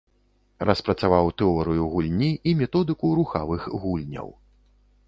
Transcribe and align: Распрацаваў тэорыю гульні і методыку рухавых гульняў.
Распрацаваў 0.69 1.29
тэорыю 1.41 1.83
гульні 1.93 2.31
і 2.53 2.55
методыку 2.63 3.13
рухавых 3.21 3.71
гульняў. 3.87 4.35